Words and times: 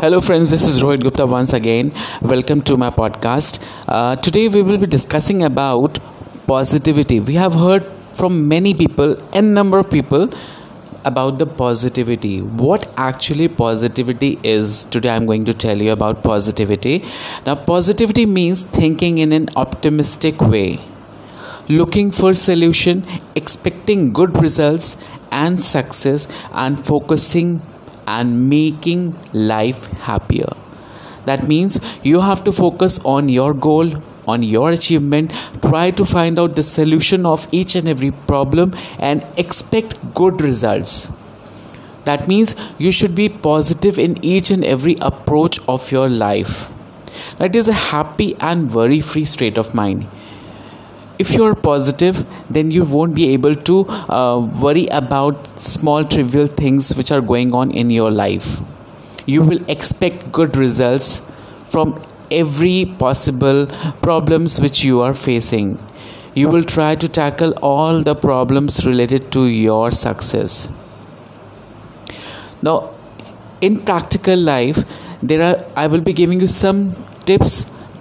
Hello, 0.00 0.20
friends. 0.20 0.50
This 0.50 0.64
is 0.64 0.82
Rohit 0.82 1.02
Gupta 1.04 1.24
once 1.24 1.52
again. 1.52 1.92
Welcome 2.20 2.62
to 2.62 2.76
my 2.76 2.90
podcast. 2.90 3.60
Uh, 3.86 4.16
today, 4.16 4.48
we 4.48 4.60
will 4.60 4.76
be 4.76 4.88
discussing 4.88 5.44
about 5.44 6.00
positivity. 6.48 7.20
We 7.20 7.34
have 7.34 7.54
heard 7.54 7.86
from 8.12 8.48
many 8.48 8.74
people, 8.74 9.16
n 9.32 9.54
number 9.54 9.78
of 9.78 9.88
people, 9.88 10.30
about 11.04 11.38
the 11.38 11.46
positivity. 11.46 12.42
What 12.42 12.92
actually 12.96 13.46
positivity 13.46 14.40
is? 14.42 14.84
Today, 14.86 15.10
I'm 15.10 15.26
going 15.26 15.44
to 15.44 15.54
tell 15.54 15.80
you 15.80 15.92
about 15.92 16.24
positivity. 16.24 17.04
Now, 17.46 17.54
positivity 17.54 18.26
means 18.26 18.64
thinking 18.66 19.18
in 19.18 19.30
an 19.30 19.48
optimistic 19.54 20.40
way, 20.40 20.80
looking 21.68 22.10
for 22.10 22.34
solution, 22.34 23.06
expecting 23.36 24.12
good 24.12 24.42
results 24.42 24.96
and 25.30 25.62
success, 25.62 26.26
and 26.52 26.84
focusing 26.84 27.62
and 28.06 28.48
making 28.48 29.16
life 29.32 29.86
happier. 30.08 30.52
That 31.24 31.48
means 31.48 31.80
you 32.02 32.20
have 32.20 32.44
to 32.44 32.52
focus 32.52 32.98
on 33.04 33.28
your 33.28 33.54
goal, 33.54 34.02
on 34.26 34.42
your 34.42 34.70
achievement, 34.70 35.32
try 35.62 35.90
to 35.90 36.04
find 36.04 36.38
out 36.38 36.56
the 36.56 36.62
solution 36.62 37.24
of 37.26 37.48
each 37.50 37.74
and 37.74 37.88
every 37.88 38.10
problem, 38.10 38.74
and 38.98 39.26
expect 39.36 40.14
good 40.14 40.40
results. 40.40 41.10
That 42.04 42.28
means 42.28 42.54
you 42.78 42.92
should 42.92 43.14
be 43.14 43.28
positive 43.30 43.98
in 43.98 44.22
each 44.22 44.50
and 44.50 44.64
every 44.64 44.96
approach 45.00 45.58
of 45.66 45.90
your 45.90 46.08
life. 46.08 46.70
That 47.38 47.56
is 47.56 47.68
a 47.68 47.72
happy 47.72 48.34
and 48.40 48.72
worry 48.72 49.00
free 49.00 49.24
state 49.24 49.56
of 49.56 49.74
mind 49.74 50.06
if 51.18 51.32
you're 51.32 51.54
positive 51.54 52.24
then 52.50 52.70
you 52.70 52.84
won't 52.84 53.14
be 53.14 53.28
able 53.32 53.54
to 53.54 53.86
uh, 53.88 54.38
worry 54.60 54.86
about 54.88 55.58
small 55.58 56.04
trivial 56.04 56.46
things 56.46 56.94
which 56.94 57.10
are 57.10 57.20
going 57.20 57.54
on 57.54 57.70
in 57.70 57.90
your 57.90 58.10
life. 58.10 58.60
You 59.26 59.42
will 59.42 59.60
expect 59.70 60.32
good 60.32 60.56
results 60.56 61.22
from 61.66 62.02
every 62.30 62.84
possible 62.98 63.66
problems 64.02 64.60
which 64.60 64.84
you 64.84 65.00
are 65.00 65.14
facing. 65.14 65.78
You 66.34 66.48
will 66.48 66.64
try 66.64 66.94
to 66.96 67.08
tackle 67.08 67.52
all 67.62 68.02
the 68.02 68.14
problems 68.14 68.84
related 68.84 69.30
to 69.32 69.46
your 69.46 69.92
success. 69.92 70.68
Now 72.60 72.94
in 73.60 73.80
practical 73.90 74.36
life 74.36 74.80
there 75.30 75.42
are 75.48 75.56
i 75.82 75.86
will 75.92 76.04
be 76.08 76.12
giving 76.20 76.40
you 76.44 76.48
some 76.54 76.80
tips 77.30 77.54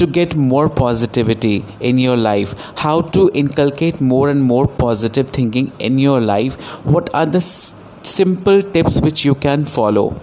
to 0.00 0.06
get 0.06 0.36
more 0.36 0.68
positivity 0.68 1.64
in 1.80 1.98
your 1.98 2.16
life 2.16 2.54
how 2.84 3.00
to 3.16 3.30
inculcate 3.34 4.00
more 4.00 4.28
and 4.30 4.42
more 4.42 4.66
positive 4.66 5.30
thinking 5.30 5.72
in 5.78 5.98
your 5.98 6.20
life 6.20 6.56
what 6.94 7.12
are 7.14 7.26
the 7.26 7.44
s- 7.48 7.74
simple 8.02 8.62
tips 8.62 9.00
which 9.00 9.24
you 9.24 9.34
can 9.34 9.64
follow? 9.64 10.20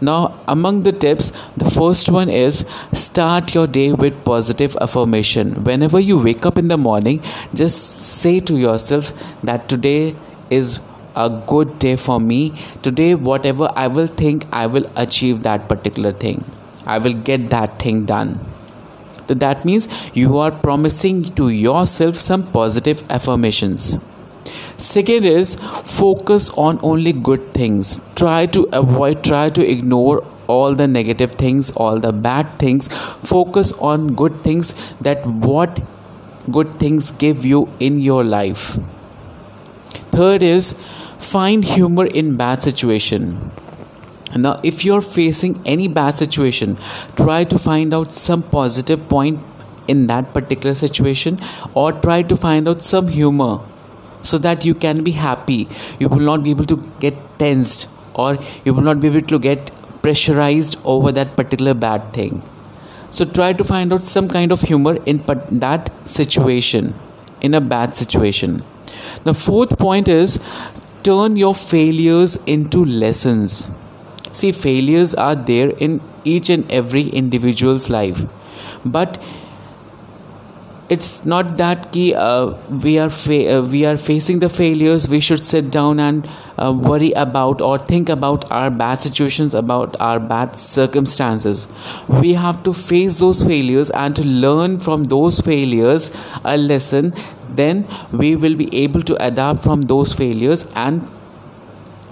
Now 0.00 0.34
among 0.48 0.82
the 0.82 0.92
tips 0.92 1.32
the 1.56 1.70
first 1.70 2.10
one 2.10 2.28
is 2.28 2.64
start 2.92 3.54
your 3.54 3.66
day 3.66 3.92
with 3.92 4.24
positive 4.24 4.76
affirmation. 4.80 5.64
Whenever 5.64 6.00
you 6.00 6.22
wake 6.22 6.44
up 6.44 6.58
in 6.58 6.68
the 6.68 6.76
morning 6.76 7.22
just 7.54 7.78
say 8.22 8.40
to 8.40 8.56
yourself 8.56 9.12
that 9.44 9.68
today 9.68 10.16
is 10.50 10.80
a 11.16 11.28
good 11.46 11.78
day 11.78 11.96
for 11.96 12.20
me. 12.20 12.52
Today 12.82 13.14
whatever 13.14 13.72
i 13.76 13.86
will 13.86 14.06
think 14.06 14.46
i 14.52 14.66
will 14.66 14.90
achieve 14.96 15.42
that 15.42 15.68
particular 15.68 16.12
thing. 16.12 16.44
I 16.86 16.98
will 16.98 17.12
get 17.12 17.50
that 17.50 17.78
thing 17.78 18.06
done 18.06 18.49
that 19.34 19.64
means 19.64 19.88
you 20.14 20.38
are 20.38 20.50
promising 20.50 21.22
to 21.34 21.48
yourself 21.48 22.16
some 22.16 22.50
positive 22.52 23.02
affirmations. 23.10 23.98
Second 24.76 25.24
is 25.24 25.56
focus 25.84 26.50
on 26.50 26.80
only 26.82 27.12
good 27.12 27.52
things. 27.54 28.00
Try 28.16 28.46
to 28.46 28.68
avoid, 28.72 29.22
try 29.22 29.50
to 29.50 29.66
ignore 29.70 30.24
all 30.46 30.74
the 30.74 30.88
negative 30.88 31.32
things, 31.32 31.70
all 31.72 31.98
the 32.00 32.12
bad 32.12 32.58
things. 32.58 32.88
Focus 33.22 33.72
on 33.74 34.14
good 34.14 34.42
things 34.42 34.74
that 35.00 35.26
what 35.26 35.80
good 36.50 36.78
things 36.78 37.10
give 37.10 37.44
you 37.44 37.68
in 37.78 38.00
your 38.00 38.24
life. 38.24 38.78
Third 40.12 40.42
is 40.42 40.74
find 41.18 41.64
humor 41.64 42.06
in 42.06 42.36
bad 42.36 42.62
situation 42.62 43.52
now 44.36 44.56
if 44.62 44.84
you're 44.84 45.02
facing 45.02 45.60
any 45.64 45.88
bad 45.88 46.14
situation 46.14 46.76
try 47.16 47.42
to 47.44 47.58
find 47.58 47.92
out 47.92 48.12
some 48.12 48.42
positive 48.42 49.08
point 49.08 49.40
in 49.88 50.06
that 50.06 50.32
particular 50.32 50.74
situation 50.74 51.38
or 51.74 51.92
try 51.92 52.22
to 52.22 52.36
find 52.36 52.68
out 52.68 52.82
some 52.82 53.08
humor 53.08 53.60
so 54.22 54.38
that 54.38 54.64
you 54.64 54.74
can 54.74 55.02
be 55.02 55.12
happy. 55.12 55.68
You 55.98 56.08
will 56.08 56.20
not 56.20 56.42
be 56.44 56.50
able 56.50 56.66
to 56.66 56.76
get 57.00 57.16
tensed 57.38 57.88
or 58.14 58.38
you 58.64 58.74
will 58.74 58.82
not 58.82 59.00
be 59.00 59.08
able 59.08 59.22
to 59.22 59.38
get 59.38 59.70
pressurized 60.02 60.76
over 60.84 61.12
that 61.12 61.36
particular 61.36 61.74
bad 61.74 62.12
thing. 62.12 62.42
So 63.10 63.24
try 63.24 63.52
to 63.52 63.64
find 63.64 63.92
out 63.92 64.02
some 64.02 64.28
kind 64.28 64.52
of 64.52 64.62
humor 64.62 64.96
in 65.04 65.24
that 65.50 65.90
situation 66.08 66.94
in 67.40 67.54
a 67.54 67.60
bad 67.60 67.94
situation. 67.94 68.62
The 69.24 69.34
fourth 69.34 69.78
point 69.78 70.08
is 70.08 70.38
turn 71.02 71.36
your 71.36 71.54
failures 71.54 72.36
into 72.46 72.84
lessons 72.84 73.68
See, 74.32 74.52
failures 74.52 75.14
are 75.14 75.34
there 75.34 75.70
in 75.70 76.00
each 76.24 76.50
and 76.50 76.70
every 76.70 77.08
individual's 77.08 77.90
life, 77.90 78.24
but 78.84 79.20
it's 80.88 81.24
not 81.24 81.56
that 81.56 81.92
ki, 81.92 82.14
uh, 82.16 82.46
we 82.84 82.98
are 82.98 83.10
fa- 83.10 83.58
uh, 83.58 83.62
we 83.62 83.86
are 83.86 83.96
facing 83.96 84.40
the 84.40 84.48
failures. 84.48 85.08
We 85.08 85.20
should 85.20 85.44
sit 85.44 85.70
down 85.70 86.00
and 86.00 86.28
uh, 86.58 86.72
worry 86.72 87.12
about 87.12 87.60
or 87.60 87.78
think 87.78 88.08
about 88.08 88.50
our 88.50 88.72
bad 88.72 88.96
situations, 88.98 89.54
about 89.54 89.94
our 90.00 90.18
bad 90.18 90.56
circumstances. 90.56 91.68
We 92.08 92.32
have 92.32 92.64
to 92.64 92.72
face 92.72 93.20
those 93.20 93.44
failures 93.44 93.90
and 93.90 94.16
to 94.16 94.24
learn 94.24 94.80
from 94.80 95.04
those 95.04 95.40
failures 95.40 96.10
a 96.44 96.56
lesson. 96.56 97.14
Then 97.48 97.86
we 98.10 98.34
will 98.34 98.56
be 98.56 98.68
able 98.74 99.02
to 99.02 99.14
adapt 99.24 99.62
from 99.62 99.82
those 99.82 100.12
failures 100.12 100.66
and 100.74 101.08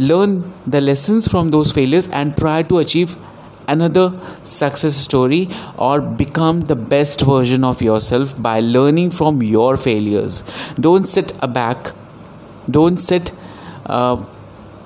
learn 0.00 0.52
the 0.66 0.80
lessons 0.80 1.28
from 1.28 1.50
those 1.50 1.72
failures 1.72 2.08
and 2.08 2.36
try 2.36 2.62
to 2.62 2.78
achieve 2.78 3.16
another 3.68 4.06
success 4.42 4.96
story 4.96 5.48
or 5.76 6.00
become 6.00 6.62
the 6.72 6.76
best 6.76 7.20
version 7.20 7.64
of 7.64 7.82
yourself 7.82 8.40
by 8.42 8.60
learning 8.60 9.10
from 9.10 9.42
your 9.42 9.76
failures. 9.76 10.42
Don't 10.88 11.04
sit 11.04 11.32
aback. 11.40 11.92
Don't 12.70 12.98
sit 12.98 13.32
uh, 13.86 14.24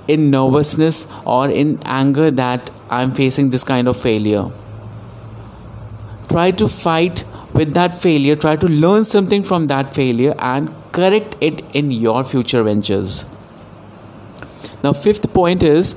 in 0.09 0.31
nervousness 0.31 1.07
or 1.25 1.49
in 1.49 1.79
anger 1.85 2.31
that 2.31 2.71
i'm 2.91 3.13
facing 3.15 3.51
this 3.51 3.65
kind 3.65 3.89
of 3.89 3.97
failure. 3.97 4.51
Try 6.29 6.51
to 6.51 6.69
fight 6.69 7.25
with 7.55 7.73
that 7.75 7.97
failure. 7.97 8.37
Try 8.37 8.57
to 8.57 8.69
learn 8.69 9.05
something 9.05 9.45
from 9.45 9.69
that 9.69 9.95
failure 9.95 10.35
and 10.39 10.75
correct 10.93 11.37
it 11.41 11.63
in 11.73 11.91
your 11.91 12.25
future 12.25 12.63
ventures 12.63 13.25
now, 14.85 14.93
fifth 14.93 15.33
point 15.33 15.63
is 15.63 15.97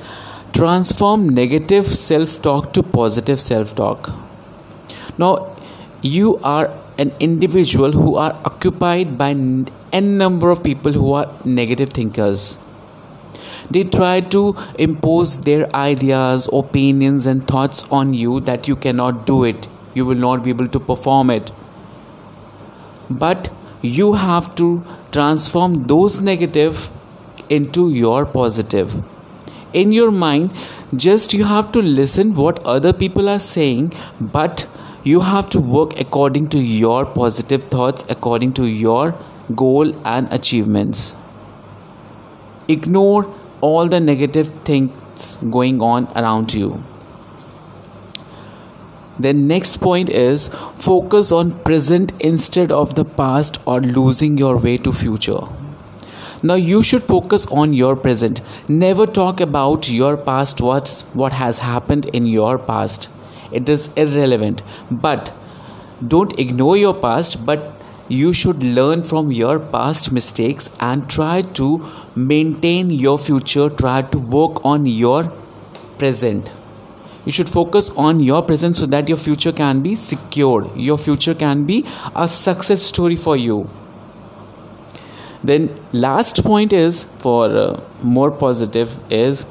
transform 0.53 1.27
negative 1.27 1.87
self 1.87 2.41
talk 2.41 2.71
to 2.73 2.81
positive 2.81 3.41
self 3.41 3.75
talk. 3.75 4.13
Now, 5.17 5.55
you 6.01 6.37
are 6.37 6.71
an 6.97 7.11
individual 7.19 7.91
who 7.91 8.15
are 8.15 8.31
occupied 8.45 9.17
by 9.17 9.31
n 9.31 10.17
number 10.21 10.49
of 10.49 10.63
people 10.63 10.93
who 10.93 11.11
are 11.11 11.27
negative 11.43 11.89
thinkers. 11.89 12.57
They 13.69 13.83
try 13.83 14.21
to 14.35 14.55
impose 14.79 15.37
their 15.41 15.69
ideas, 15.75 16.49
opinions, 16.53 17.25
and 17.25 17.45
thoughts 17.45 17.83
on 17.91 18.13
you 18.13 18.39
that 18.51 18.69
you 18.69 18.77
cannot 18.77 19.25
do 19.25 19.43
it. 19.43 19.67
You 19.93 20.05
will 20.05 20.23
not 20.27 20.43
be 20.45 20.51
able 20.51 20.69
to 20.69 20.79
perform 20.79 21.29
it. 21.29 21.51
But 23.09 23.49
you 23.81 24.13
have 24.13 24.55
to 24.61 24.69
transform 25.11 25.83
those 25.87 26.21
negative 26.21 26.89
into 27.49 27.89
your 27.91 28.25
positive. 28.25 29.03
In 29.73 29.91
your 29.91 30.11
mind 30.11 30.51
just 30.95 31.33
you 31.33 31.43
have 31.43 31.71
to 31.73 31.81
listen 31.81 32.33
what 32.33 32.59
other 32.63 32.93
people 32.93 33.27
are 33.29 33.39
saying 33.39 33.93
but 34.19 34.67
you 35.03 35.21
have 35.21 35.49
to 35.49 35.59
work 35.59 35.99
according 35.99 36.47
to 36.49 36.59
your 36.59 37.05
positive 37.05 37.63
thoughts 37.65 38.05
according 38.09 38.53
to 38.53 38.65
your 38.65 39.15
goal 39.55 39.95
and 40.05 40.31
achievements. 40.31 41.15
Ignore 42.67 43.33
all 43.61 43.87
the 43.87 43.99
negative 43.99 44.51
things 44.63 45.37
going 45.49 45.81
on 45.81 46.07
around 46.15 46.53
you. 46.53 46.83
The 49.19 49.33
next 49.33 49.77
point 49.77 50.09
is 50.09 50.49
focus 50.77 51.31
on 51.31 51.59
present 51.63 52.11
instead 52.19 52.71
of 52.71 52.93
the 52.95 53.05
past 53.05 53.59
or 53.65 53.81
losing 53.81 54.37
your 54.37 54.57
way 54.57 54.77
to 54.77 54.91
future 54.91 55.47
now 56.43 56.53
you 56.53 56.83
should 56.83 57.03
focus 57.03 57.47
on 57.47 57.73
your 57.73 57.95
present. 57.95 58.41
Never 58.69 59.05
talk 59.05 59.41
about 59.41 59.89
your 59.89 60.15
past 60.17 60.61
what 60.61 61.03
what 61.13 61.33
has 61.33 61.59
happened 61.59 62.05
in 62.07 62.27
your 62.27 62.59
past. 62.59 63.09
It 63.51 63.69
is 63.69 63.89
irrelevant. 63.95 64.61
But 64.91 65.33
don't 66.07 66.37
ignore 66.39 66.77
your 66.77 66.93
past 66.93 67.43
but 67.45 67.73
you 68.07 68.33
should 68.33 68.61
learn 68.63 69.03
from 69.03 69.31
your 69.31 69.59
past 69.59 70.11
mistakes 70.11 70.69
and 70.79 71.09
try 71.09 71.41
to 71.61 71.85
maintain 72.15 72.91
your 72.91 73.17
future. 73.17 73.69
Try 73.69 74.03
to 74.03 74.19
work 74.19 74.63
on 74.63 74.85
your 74.85 75.31
present. 75.97 76.51
You 77.25 77.31
should 77.31 77.49
focus 77.49 77.89
on 77.97 78.19
your 78.19 78.43
present 78.43 78.75
so 78.75 78.85
that 78.85 79.09
your 79.09 79.17
future 79.17 79.51
can 79.51 79.81
be 79.81 79.95
secured. 79.95 80.69
Your 80.75 80.97
future 80.97 81.33
can 81.33 81.65
be 81.65 81.85
a 82.15 82.27
success 82.27 82.81
story 82.81 83.17
for 83.17 83.35
you 83.35 83.69
then 85.43 85.69
last 85.93 86.43
point 86.43 86.73
is 86.73 87.05
for 87.19 87.45
uh, 87.49 87.81
more 88.01 88.31
positive 88.31 88.95
is 89.11 89.45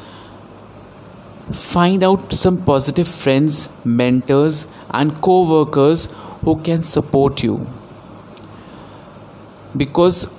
find 1.53 2.03
out 2.03 2.33
some 2.33 2.63
positive 2.65 3.07
friends 3.07 3.69
mentors 3.85 4.67
and 4.91 5.21
co-workers 5.23 6.09
who 6.43 6.61
can 6.63 6.83
support 6.83 7.43
you. 7.43 7.67
Because 9.77 10.33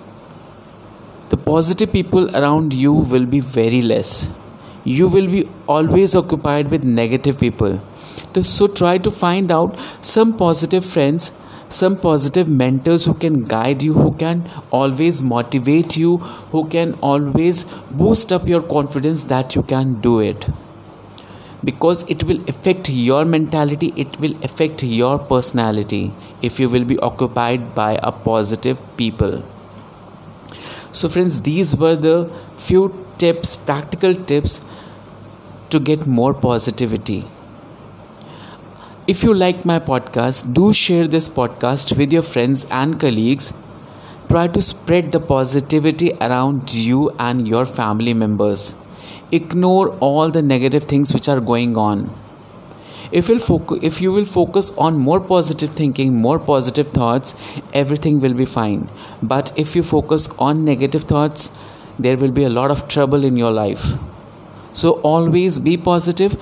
the 1.30 1.38
positive 1.38 1.92
people 1.92 2.36
around 2.36 2.74
you 2.74 2.94
will 2.94 3.26
be 3.26 3.40
very 3.40 3.82
less. 3.82 4.30
You 4.84 5.08
will 5.08 5.28
be 5.28 5.50
always 5.68 6.16
occupied 6.16 6.72
with 6.72 6.84
negative 6.84 7.40
people. 7.40 7.82
So 8.42 8.68
try 8.68 8.98
to 9.00 9.12
find 9.12 9.52
out 9.52 9.80
some 10.02 10.36
positive 10.38 10.86
friends 10.86 11.32
some 11.70 11.98
positive 11.98 12.48
mentors 12.48 13.06
who 13.06 13.14
can 13.14 13.44
guide 13.44 13.84
you 13.84 13.94
who 13.94 14.14
can 14.14 14.50
always 14.72 15.22
motivate 15.22 15.98
you 15.98 16.18
who 16.54 16.68
can 16.70 16.94
always 17.02 17.66
boost 17.92 18.32
up 18.32 18.48
your 18.48 18.62
confidence 18.62 19.26
that 19.26 19.56
you 19.56 19.64
can 19.64 20.00
do 20.02 20.20
it. 20.20 20.48
Because 21.64 22.04
it 22.04 22.24
will 22.24 22.42
affect 22.48 22.90
your 22.90 23.26
mentality 23.26 23.94
it 23.98 24.20
will 24.20 24.36
affect 24.44 24.84
your 24.84 25.20
personality 25.20 26.14
if 26.42 26.60
you 26.60 26.70
will 26.70 26.86
be 26.86 26.98
occupied 27.00 27.76
by 27.76 28.00
a 28.02 28.12
positive 28.12 28.80
people. 28.96 29.44
So 30.92 31.10
friends 31.10 31.42
these 31.42 31.76
were 31.76 31.96
the 31.96 32.32
few 32.58 33.06
tips 33.18 33.56
practical 33.56 34.16
tips 34.16 34.62
to 35.70 35.80
get 35.80 36.08
more 36.08 36.34
positivity 36.34 37.26
if 39.12 39.24
you 39.24 39.34
like 39.34 39.64
my 39.70 39.80
podcast 39.80 40.48
do 40.56 40.74
share 40.78 41.08
this 41.08 41.28
podcast 41.36 41.98
with 41.98 42.12
your 42.12 42.24
friends 42.30 42.66
and 42.70 43.00
colleagues. 43.00 43.54
Try 44.28 44.48
to 44.50 44.62
spread 44.62 45.14
the 45.14 45.22
positivity 45.22 46.12
around 46.20 46.74
you 46.74 47.12
and 47.18 47.48
your 47.48 47.66
family 47.66 48.14
members. 48.14 48.76
Ignore 49.32 49.92
all 50.00 50.30
the 50.30 50.42
negative 50.42 50.84
things 50.84 51.14
which 51.14 51.30
are 51.30 51.40
going 51.40 51.78
on. 51.78 52.14
If 53.14 53.30
you'll 53.30 53.80
if 53.82 54.02
you 54.02 54.12
will 54.12 54.26
focus 54.26 54.74
on 54.78 54.98
more 54.98 55.22
positive 55.22 55.70
thinking 55.70 56.14
more 56.28 56.38
positive 56.38 56.90
thoughts 56.90 57.34
everything 57.72 58.20
will 58.20 58.34
be 58.34 58.50
fine. 58.58 58.90
But 59.24 59.54
if 59.56 59.74
you 59.74 59.84
focus 59.84 60.28
on 60.38 60.66
negative 60.66 61.06
thoughts 61.16 61.50
there 61.98 62.18
will 62.18 62.32
be 62.42 62.44
a 62.44 62.56
lot 62.60 62.72
of 62.72 62.88
trouble 62.90 63.24
in 63.24 63.38
your 63.38 63.52
life 63.52 63.88
so 64.82 64.94
always 65.12 65.60
be 65.68 65.76
positive 65.90 66.38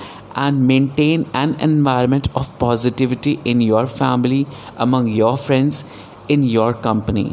and 0.46 0.68
maintain 0.68 1.26
an 1.44 1.56
environment 1.70 2.28
of 2.36 2.54
positivity 2.60 3.40
in 3.54 3.62
your 3.62 3.86
family 3.88 4.46
among 4.88 5.08
your 5.22 5.36
friends 5.48 5.84
in 6.36 6.44
your 6.58 6.74
company 6.88 7.28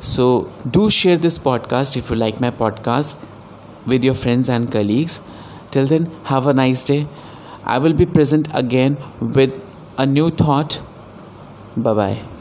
so, 0.00 0.50
do 0.70 0.90
share 0.90 1.16
this 1.18 1.38
podcast 1.38 1.96
if 1.96 2.10
you 2.10 2.16
like 2.16 2.40
my 2.40 2.50
podcast 2.50 3.18
with 3.84 4.04
your 4.04 4.14
friends 4.14 4.48
and 4.48 4.70
colleagues. 4.70 5.20
Till 5.72 5.86
then, 5.86 6.10
have 6.24 6.46
a 6.46 6.54
nice 6.54 6.84
day. 6.84 7.06
I 7.64 7.78
will 7.78 7.92
be 7.92 8.06
present 8.06 8.48
again 8.54 8.96
with 9.20 9.60
a 9.98 10.06
new 10.06 10.30
thought. 10.30 10.80
Bye 11.76 11.94
bye. 11.94 12.37